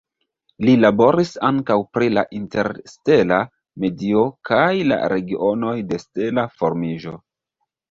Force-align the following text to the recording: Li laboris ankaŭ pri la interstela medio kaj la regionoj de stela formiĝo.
Li 0.67 0.71
laboris 0.85 1.33
ankaŭ 1.49 1.75
pri 1.97 2.07
la 2.19 2.23
interstela 2.39 3.39
medio 3.85 4.25
kaj 4.51 4.73
la 4.95 4.99
regionoj 5.15 5.77
de 5.93 6.03
stela 6.09 6.49
formiĝo. 6.59 7.17